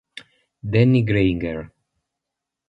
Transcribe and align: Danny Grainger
Danny 0.71 1.05
Grainger 1.05 1.69